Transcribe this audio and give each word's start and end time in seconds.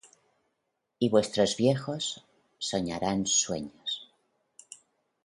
Y 0.97 1.09
vuestros 1.09 1.55
viejos 1.57 2.25
soñarán 2.57 3.27
sueños: 3.27 4.11